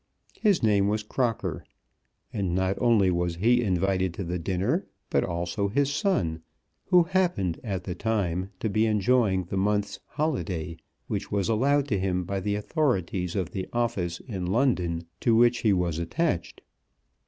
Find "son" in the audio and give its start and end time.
5.93-6.41